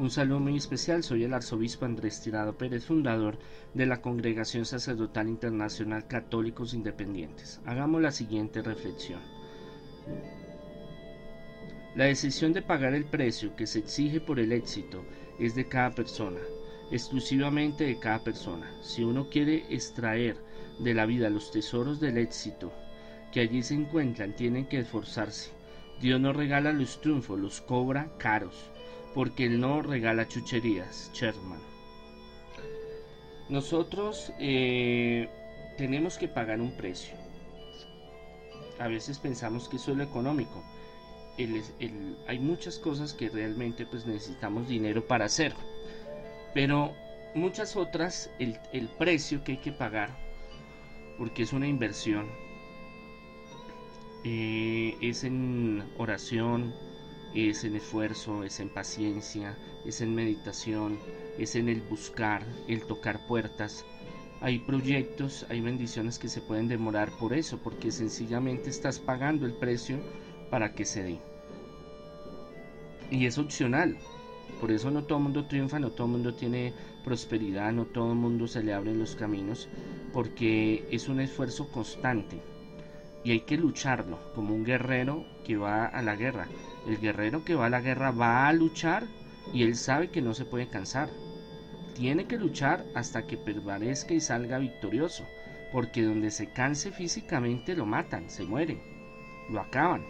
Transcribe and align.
Un 0.00 0.08
saludo 0.08 0.40
muy 0.40 0.56
especial, 0.56 1.02
soy 1.02 1.24
el 1.24 1.34
arzobispo 1.34 1.84
Andrés 1.84 2.22
Tirado 2.22 2.56
Pérez, 2.56 2.86
fundador 2.86 3.38
de 3.74 3.84
la 3.84 4.00
Congregación 4.00 4.64
Sacerdotal 4.64 5.28
Internacional 5.28 6.06
Católicos 6.06 6.72
Independientes. 6.72 7.60
Hagamos 7.66 8.00
la 8.00 8.10
siguiente 8.10 8.62
reflexión. 8.62 9.20
La 11.94 12.04
decisión 12.04 12.54
de 12.54 12.62
pagar 12.62 12.94
el 12.94 13.04
precio 13.04 13.54
que 13.56 13.66
se 13.66 13.80
exige 13.80 14.22
por 14.22 14.40
el 14.40 14.52
éxito 14.52 15.04
es 15.38 15.54
de 15.54 15.68
cada 15.68 15.90
persona, 15.90 16.40
exclusivamente 16.90 17.84
de 17.84 17.98
cada 17.98 18.24
persona. 18.24 18.72
Si 18.80 19.04
uno 19.04 19.28
quiere 19.28 19.66
extraer 19.68 20.38
de 20.78 20.94
la 20.94 21.04
vida 21.04 21.28
los 21.28 21.50
tesoros 21.50 22.00
del 22.00 22.16
éxito 22.16 22.72
que 23.32 23.40
allí 23.40 23.62
se 23.62 23.74
encuentran, 23.74 24.34
tienen 24.34 24.66
que 24.66 24.78
esforzarse. 24.78 25.50
Dios 26.00 26.18
no 26.18 26.32
regala 26.32 26.72
los 26.72 27.02
triunfos, 27.02 27.38
los 27.38 27.60
cobra 27.60 28.10
caros, 28.16 28.70
porque 29.14 29.46
Él 29.46 29.60
no 29.60 29.82
regala 29.82 30.28
chucherías. 30.28 31.10
Sherman. 31.12 31.60
Nosotros 33.48 34.32
eh, 34.38 35.28
tenemos 35.76 36.18
que 36.18 36.28
pagar 36.28 36.60
un 36.60 36.76
precio. 36.76 37.14
A 38.78 38.88
veces 38.88 39.18
pensamos 39.18 39.68
que 39.68 39.76
eso 39.76 39.90
es 39.92 39.96
lo 39.96 40.04
económico 40.04 40.62
hay 42.26 42.38
muchas 42.38 42.78
cosas 42.78 43.14
que 43.14 43.28
realmente 43.28 43.86
pues 43.86 44.06
necesitamos 44.06 44.68
dinero 44.68 45.06
para 45.06 45.26
hacer. 45.26 45.54
Pero 46.54 46.92
muchas 47.34 47.76
otras, 47.76 48.30
el, 48.38 48.58
el 48.72 48.88
precio 48.88 49.42
que 49.44 49.52
hay 49.52 49.58
que 49.58 49.72
pagar, 49.72 50.10
porque 51.18 51.42
es 51.42 51.52
una 51.52 51.66
inversión, 51.66 52.26
eh, 54.24 54.96
es 55.00 55.24
en 55.24 55.84
oración, 55.96 56.74
es 57.34 57.64
en 57.64 57.76
esfuerzo, 57.76 58.44
es 58.44 58.60
en 58.60 58.68
paciencia, 58.68 59.56
es 59.84 60.00
en 60.00 60.14
meditación, 60.14 60.98
es 61.38 61.54
en 61.56 61.68
el 61.68 61.80
buscar, 61.82 62.44
el 62.68 62.82
tocar 62.82 63.26
puertas. 63.26 63.84
Hay 64.40 64.58
proyectos, 64.58 65.46
hay 65.48 65.60
bendiciones 65.60 66.18
que 66.18 66.28
se 66.28 66.40
pueden 66.40 66.68
demorar 66.68 67.10
por 67.18 67.32
eso, 67.32 67.58
porque 67.58 67.90
sencillamente 67.90 68.70
estás 68.70 68.98
pagando 68.98 69.46
el 69.46 69.52
precio 69.52 69.98
para 70.50 70.74
que 70.74 70.84
se 70.84 71.02
dé 71.02 71.18
y 73.10 73.26
es 73.26 73.38
opcional. 73.38 73.96
Por 74.60 74.70
eso 74.70 74.90
no 74.90 75.04
todo 75.04 75.18
el 75.18 75.24
mundo 75.24 75.46
triunfa, 75.46 75.78
no 75.78 75.90
todo 75.90 76.06
el 76.06 76.12
mundo 76.12 76.34
tiene 76.34 76.72
prosperidad, 77.04 77.72
no 77.72 77.86
todo 77.86 78.12
el 78.12 78.18
mundo 78.18 78.46
se 78.46 78.62
le 78.62 78.72
abren 78.72 78.98
los 78.98 79.16
caminos, 79.16 79.68
porque 80.12 80.86
es 80.90 81.08
un 81.08 81.20
esfuerzo 81.20 81.68
constante 81.68 82.40
y 83.22 83.32
hay 83.32 83.40
que 83.40 83.56
lucharlo, 83.56 84.18
como 84.34 84.54
un 84.54 84.64
guerrero 84.64 85.24
que 85.44 85.56
va 85.56 85.86
a 85.86 86.02
la 86.02 86.16
guerra. 86.16 86.46
El 86.86 86.98
guerrero 86.98 87.44
que 87.44 87.54
va 87.54 87.66
a 87.66 87.70
la 87.70 87.80
guerra 87.80 88.10
va 88.10 88.48
a 88.48 88.52
luchar 88.52 89.06
y 89.52 89.62
él 89.62 89.76
sabe 89.76 90.10
que 90.10 90.22
no 90.22 90.34
se 90.34 90.44
puede 90.44 90.68
cansar. 90.68 91.10
Tiene 91.94 92.24
que 92.24 92.38
luchar 92.38 92.84
hasta 92.94 93.26
que 93.26 93.36
permanezca 93.36 94.14
y 94.14 94.20
salga 94.20 94.58
victorioso, 94.58 95.26
porque 95.72 96.02
donde 96.02 96.30
se 96.30 96.50
canse 96.52 96.92
físicamente 96.92 97.74
lo 97.74 97.84
matan, 97.84 98.30
se 98.30 98.44
muere, 98.44 98.80
lo 99.50 99.60
acaban. 99.60 100.04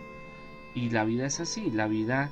Y 0.74 0.90
la 0.90 1.04
vida 1.04 1.26
es 1.26 1.40
así, 1.40 1.70
la 1.70 1.88
vida 1.88 2.30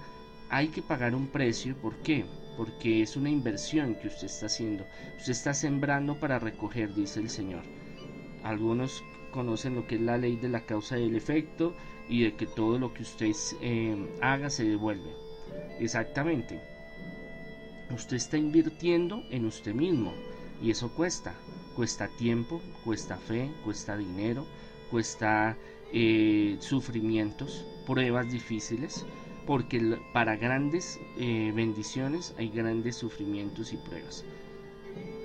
hay 0.48 0.68
que 0.68 0.82
pagar 0.82 1.14
un 1.14 1.26
precio. 1.26 1.76
¿Por 1.76 1.96
qué? 2.02 2.24
Porque 2.56 3.02
es 3.02 3.16
una 3.16 3.30
inversión 3.30 3.96
que 3.96 4.08
usted 4.08 4.26
está 4.26 4.46
haciendo. 4.46 4.86
Usted 5.16 5.32
está 5.32 5.54
sembrando 5.54 6.18
para 6.20 6.38
recoger, 6.38 6.94
dice 6.94 7.20
el 7.20 7.30
Señor. 7.30 7.62
Algunos 8.44 9.02
conocen 9.30 9.74
lo 9.74 9.86
que 9.86 9.96
es 9.96 10.00
la 10.00 10.18
ley 10.18 10.36
de 10.36 10.48
la 10.48 10.64
causa 10.66 10.98
y 10.98 11.04
el 11.04 11.16
efecto 11.16 11.74
y 12.08 12.22
de 12.22 12.34
que 12.34 12.46
todo 12.46 12.78
lo 12.78 12.92
que 12.94 13.02
usted 13.02 13.32
eh, 13.60 13.96
haga 14.20 14.50
se 14.50 14.64
devuelve. 14.64 15.10
Exactamente. 15.78 16.60
Usted 17.90 18.16
está 18.16 18.36
invirtiendo 18.36 19.22
en 19.30 19.46
usted 19.46 19.74
mismo 19.74 20.12
y 20.62 20.70
eso 20.70 20.90
cuesta. 20.94 21.34
Cuesta 21.74 22.08
tiempo, 22.08 22.60
cuesta 22.84 23.16
fe, 23.16 23.50
cuesta 23.64 23.96
dinero, 23.96 24.44
cuesta 24.90 25.56
eh, 25.92 26.56
sufrimientos, 26.60 27.64
pruebas 27.86 28.30
difíciles 28.30 29.06
porque 29.48 29.98
para 30.12 30.36
grandes 30.36 31.00
eh, 31.16 31.52
bendiciones 31.56 32.34
hay 32.36 32.50
grandes 32.50 32.96
sufrimientos 32.96 33.72
y 33.72 33.78
pruebas. 33.78 34.22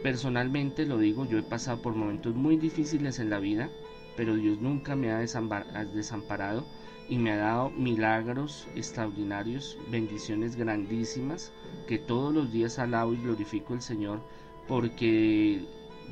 Personalmente 0.01 0.85
lo 0.85 0.97
digo, 0.97 1.25
yo 1.25 1.38
he 1.38 1.44
pasado 1.44 1.81
por 1.81 1.94
momentos 1.94 2.33
muy 2.33 2.56
difíciles 2.56 3.19
en 3.19 3.29
la 3.29 3.39
vida, 3.39 3.69
pero 4.16 4.35
Dios 4.35 4.59
nunca 4.59 4.96
me 4.96 5.12
ha 5.12 5.19
desamparado 5.19 6.66
y 7.09 7.18
me 7.18 7.31
ha 7.31 7.38
dado 7.38 7.69
milagros 7.72 8.68
extraordinarios, 8.75 9.78
bendiciones 9.91 10.56
grandísimas, 10.56 11.51
que 11.88 11.97
todos 11.97 12.34
los 12.34 12.51
días 12.51 12.79
alabo 12.79 13.13
y 13.13 13.18
glorifico 13.18 13.74
al 13.74 13.81
Señor, 13.81 14.22
porque 14.68 15.66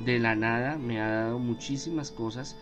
de 0.04 0.20
la 0.20 0.36
nada 0.36 0.78
me 0.78 1.02
ha 1.02 1.10
dado 1.10 1.40
muchísimas 1.40 2.12
cosas, 2.12 2.58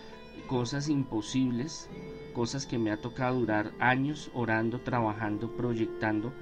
cosas 0.47 0.89
imposibles, 0.89 1.89
cosas 2.33 2.65
que 2.65 2.77
me 2.77 2.91
ha 2.91 2.97
tocado 2.97 3.39
durar 3.39 3.71
años 3.79 4.29
orando, 4.33 4.81
trabajando, 4.81 5.55
proyectando, 5.55 6.33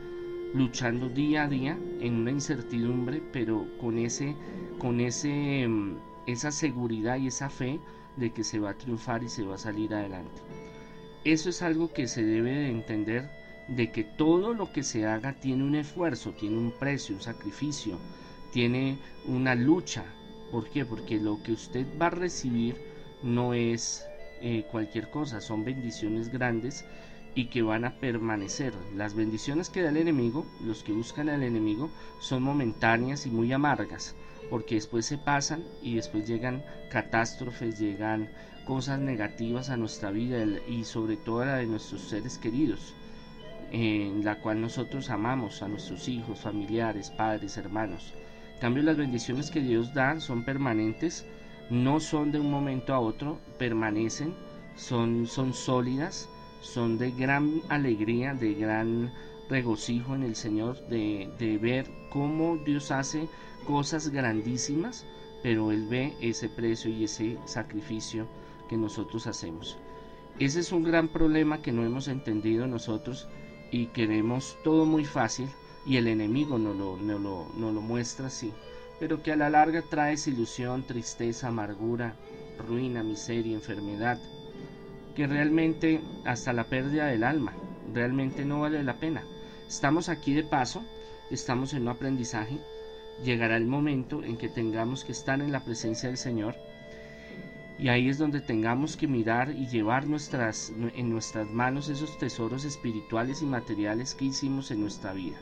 luchando 0.54 1.10
día 1.10 1.44
a 1.44 1.48
día 1.48 1.78
en 2.00 2.16
una 2.16 2.32
incertidumbre, 2.32 3.22
pero 3.32 3.66
con 3.80 3.98
ese 3.98 4.36
con 4.80 5.00
ese 5.00 5.68
mm, 5.68 5.98
esa 6.28 6.52
seguridad 6.52 7.18
y 7.18 7.28
esa 7.28 7.50
fe 7.50 7.80
de 8.18 8.32
que 8.32 8.44
se 8.44 8.60
va 8.60 8.72
a 8.72 8.78
triunfar 8.78 9.24
y 9.24 9.30
se 9.30 9.44
va 9.44 9.56
a 9.56 9.60
salir 9.60 9.94
adelante. 9.94 10.42
Eso 11.24 11.50
es 11.50 11.62
algo 11.62 11.92
que 11.94 12.08
se 12.08 12.24
debe 12.24 12.52
de 12.52 12.70
entender 12.70 13.30
de 13.68 13.92
que 13.92 14.04
todo 14.04 14.54
lo 14.54 14.72
que 14.72 14.84
se 14.84 15.06
haga 15.06 15.34
tiene 15.34 15.64
un 15.64 15.76
esfuerzo, 15.76 16.32
tiene 16.32 16.58
un 16.58 16.72
precio, 16.72 17.16
un 17.16 17.22
sacrificio, 17.22 17.98
tiene 18.52 18.98
una 19.26 19.56
lucha. 19.56 20.06
¿Por 20.52 20.70
qué? 20.70 20.86
Porque 20.86 21.20
lo 21.20 21.42
que 21.44 21.52
usted 21.52 21.86
va 22.02 22.08
a 22.08 22.12
recibir 22.12 22.76
no 23.24 23.54
es 23.54 24.08
eh, 24.42 24.64
cualquier 24.72 25.10
cosa, 25.10 25.42
son 25.42 25.66
bendiciones 25.66 26.30
grandes 26.30 26.86
y 27.36 27.46
que 27.46 27.62
van 27.62 27.86
a 27.86 28.00
permanecer. 28.00 28.74
Las 28.96 29.14
bendiciones 29.14 29.70
que 29.70 29.82
da 29.82 29.90
el 29.90 29.98
enemigo, 29.98 30.46
los 30.64 30.84
que 30.84 30.94
buscan 30.94 31.30
al 31.30 31.44
enemigo, 31.44 31.90
son 32.20 32.44
momentáneas 32.44 33.26
y 33.26 33.30
muy 33.30 33.52
amargas, 33.52 34.16
porque 34.50 34.76
después 34.76 35.06
se 35.06 35.18
pasan 35.18 35.64
y 35.82 35.96
después 35.96 36.28
llegan 36.28 36.64
catástrofes, 36.90 37.80
llegan 37.80 38.30
cosas 38.66 39.00
negativas 39.00 39.70
a 39.70 39.78
nuestra 39.78 40.12
vida 40.12 40.44
y 40.68 40.84
sobre 40.84 41.18
todo 41.18 41.42
a 41.42 41.46
la 41.46 41.56
de 41.58 41.66
nuestros 41.66 42.02
seres 42.02 42.38
queridos, 42.38 42.94
en 43.72 44.24
la 44.26 44.40
cual 44.40 44.62
nosotros 44.62 45.10
amamos 45.10 45.62
a 45.62 45.68
nuestros 45.68 46.08
hijos, 46.08 46.40
familiares, 46.40 47.10
padres, 47.10 47.58
hermanos. 47.58 48.14
En 48.56 48.60
cambio, 48.62 48.84
las 48.84 48.98
bendiciones 48.98 49.52
que 49.52 49.62
Dios 49.62 49.94
da 49.94 50.20
son 50.20 50.44
permanentes 50.44 51.26
no 51.70 52.00
son 52.00 52.32
de 52.32 52.40
un 52.40 52.50
momento 52.50 52.94
a 52.94 53.00
otro, 53.00 53.40
permanecen, 53.58 54.34
son, 54.76 55.28
son 55.28 55.54
sólidas, 55.54 56.30
son 56.62 56.98
de 56.98 57.12
gran 57.12 57.62
alegría, 57.70 58.34
de 58.34 58.54
gran 58.54 59.12
regocijo 59.50 60.16
en 60.16 60.24
el 60.24 60.36
Señor, 60.36 60.88
de, 60.88 61.30
de 61.40 61.58
ver 61.58 61.88
cómo 62.10 62.58
Dios 62.58 62.92
hace 62.92 63.28
cosas 63.66 64.10
grandísimas, 64.10 65.06
pero 65.44 65.72
Él 65.72 65.88
ve 65.88 66.16
ese 66.22 66.50
precio 66.50 66.90
y 66.92 67.04
ese 67.04 67.38
sacrificio 67.46 68.28
que 68.70 68.78
nosotros 68.78 69.28
hacemos. 69.28 69.78
Ese 70.40 70.60
es 70.60 70.72
un 70.72 70.84
gran 70.84 71.08
problema 71.08 71.62
que 71.62 71.72
no 71.72 71.86
hemos 71.86 72.08
entendido 72.08 72.68
nosotros 72.68 73.28
y 73.72 73.88
queremos 73.88 74.58
todo 74.64 74.86
muy 74.86 75.06
fácil 75.06 75.48
y 75.86 75.98
el 75.98 76.08
enemigo 76.08 76.58
no 76.58 76.74
lo, 76.74 76.98
no 76.98 77.18
lo, 77.18 77.48
no 77.58 77.72
lo 77.72 77.82
muestra 77.82 78.28
así 78.28 78.52
pero 79.00 79.22
que 79.22 79.32
a 79.32 79.36
la 79.36 79.50
larga 79.50 79.84
trae 79.84 80.16
ilusión, 80.26 80.84
tristeza, 80.84 81.50
amargura, 81.50 82.16
ruina, 82.68 83.04
miseria, 83.04 83.54
enfermedad, 83.54 84.20
que 85.16 85.28
realmente 85.28 86.02
hasta 86.26 86.54
la 86.54 86.66
pérdida 86.66 87.08
del 87.08 87.24
alma, 87.24 87.54
realmente 87.94 88.46
no 88.46 88.62
vale 88.62 88.84
la 88.84 89.00
pena. 89.00 89.24
Estamos 89.68 90.08
aquí 90.10 90.34
de 90.34 90.44
paso, 90.44 90.84
estamos 91.30 91.74
en 91.74 91.84
un 91.84 91.90
aprendizaje, 91.90 92.58
llegará 93.24 93.58
el 93.58 93.66
momento 93.66 94.24
en 94.24 94.38
que 94.38 94.48
tengamos 94.48 95.04
que 95.04 95.12
estar 95.12 95.42
en 95.42 95.52
la 95.52 95.64
presencia 95.66 96.08
del 96.08 96.18
Señor 96.18 96.56
y 97.80 97.90
ahí 97.90 98.10
es 98.10 98.18
donde 98.18 98.42
tengamos 98.42 98.98
que 98.98 99.08
mirar 99.08 99.52
y 99.52 99.68
llevar 99.68 100.08
nuestras, 100.08 100.74
en 100.96 101.10
nuestras 101.10 101.48
manos 101.50 101.90
esos 101.90 102.18
tesoros 102.18 102.66
espirituales 102.66 103.42
y 103.42 103.46
materiales 103.46 104.16
que 104.16 104.26
hicimos 104.26 104.72
en 104.72 104.82
nuestra 104.82 105.14
vida. 105.14 105.38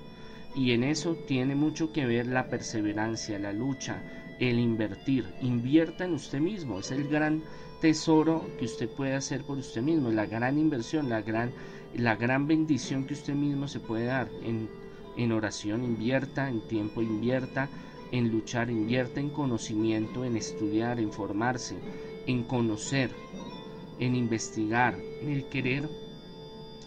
Y 0.54 0.72
en 0.72 0.84
eso 0.84 1.16
tiene 1.16 1.56
mucho 1.56 1.94
que 1.94 2.06
ver 2.06 2.28
la 2.28 2.50
perseverancia, 2.50 3.40
la 3.40 3.54
lucha, 3.54 4.02
el 4.40 4.60
invertir. 4.60 5.26
Invierta 5.42 6.06
en 6.06 6.14
usted 6.14 6.40
mismo, 6.40 6.80
es 6.80 6.92
el 6.92 7.08
gran 7.08 7.44
tesoro 7.82 8.46
que 8.58 8.66
usted 8.66 8.90
puede 8.90 9.16
hacer 9.16 9.44
por 9.44 9.58
usted 9.58 9.82
mismo, 9.82 10.10
la 10.10 10.26
gran 10.26 10.58
inversión, 10.58 11.10
la 11.10 11.22
gran, 11.22 11.52
la 11.96 12.16
gran 12.16 12.48
bendición 12.48 13.06
que 13.06 13.14
usted 13.14 13.34
mismo 13.34 13.68
se 13.68 13.80
puede 13.80 14.06
dar 14.06 14.30
en, 14.44 14.70
en 15.18 15.32
oración, 15.32 15.84
invierta, 15.84 16.50
en 16.50 16.62
tiempo 16.68 17.02
invierta, 17.02 17.70
en 18.12 18.30
luchar, 18.30 18.70
invierta 18.70 19.20
en 19.20 19.30
conocimiento, 19.30 20.24
en 20.26 20.38
estudiar, 20.38 21.00
en 21.00 21.12
formarse, 21.12 21.76
en 22.28 22.44
conocer, 22.44 23.12
en 24.00 24.16
investigar, 24.16 24.98
en 25.22 25.32
el 25.32 25.46
querer 25.46 25.90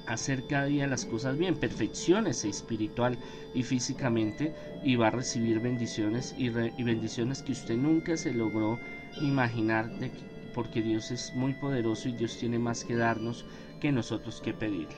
hacer 0.08 0.46
cada 0.46 0.64
día 0.64 0.86
las 0.86 1.04
cosas 1.04 1.36
bien, 1.36 1.56
perfecciones 1.56 2.44
espiritual 2.44 3.18
y 3.54 3.62
físicamente 3.62 4.54
y 4.82 4.96
va 4.96 5.08
a 5.08 5.10
recibir 5.10 5.60
bendiciones 5.60 6.34
y, 6.38 6.48
bendiciones 6.48 7.42
que 7.42 7.52
usted 7.52 7.76
nunca 7.76 8.16
se 8.16 8.32
logró 8.32 8.78
imaginar 9.20 9.90
porque 10.54 10.82
Dios 10.82 11.10
es 11.10 11.32
muy 11.34 11.52
poderoso 11.54 12.08
y 12.08 12.12
Dios 12.12 12.36
tiene 12.38 12.58
más 12.58 12.84
que 12.84 12.96
darnos 12.96 13.44
que 13.80 13.92
nosotros 13.92 14.40
que 14.40 14.54
pedirle. 14.54 14.96